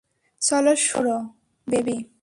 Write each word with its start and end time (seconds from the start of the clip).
চলো 0.41 0.73
শুরু 0.75 1.09
করো, 1.09 1.17
বেবি। 1.67 1.97